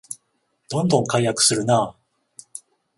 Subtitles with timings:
[0.71, 1.95] どんどん改悪するなあ